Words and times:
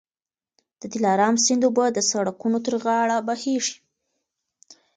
د 0.79 0.81
دلارام 0.93 1.35
سیند 1.45 1.63
اوبه 1.67 1.85
د 1.93 1.99
سړکونو 2.11 2.57
تر 2.65 2.73
غاړه 2.83 3.17
بهېږي. 3.27 3.75